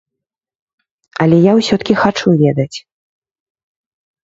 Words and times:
Але 1.25 1.37
я 1.41 1.53
ўсё-ткі 1.59 1.93
хачу 2.01 2.27
ведаць. 2.43 2.77